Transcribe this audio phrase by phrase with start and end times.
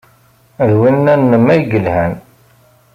[0.67, 2.13] D winna-nnem ay yelhan.